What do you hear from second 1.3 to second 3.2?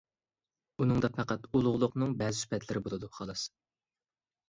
ئۇلۇغلۇقنىڭ بەزى سۈپەتلىرى بولىدۇ،